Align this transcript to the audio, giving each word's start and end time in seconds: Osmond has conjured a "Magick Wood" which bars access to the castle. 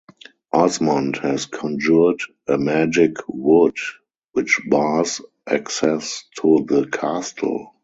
Osmond 0.51 1.17
has 1.17 1.45
conjured 1.45 2.21
a 2.47 2.57
"Magick 2.57 3.17
Wood" 3.27 3.77
which 4.31 4.59
bars 4.67 5.21
access 5.45 6.23
to 6.39 6.65
the 6.67 6.87
castle. 6.87 7.75